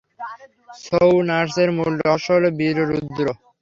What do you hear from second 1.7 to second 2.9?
মূল রস হল বীর ও